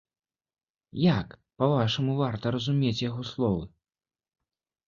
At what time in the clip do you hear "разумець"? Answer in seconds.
2.57-2.97